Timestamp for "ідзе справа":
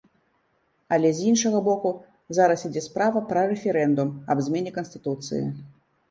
2.69-3.21